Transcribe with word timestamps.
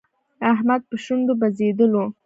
احمد 0.51 0.81
په 0.89 0.95
شونډو 1.03 1.33
بزېدلو. 1.41 2.03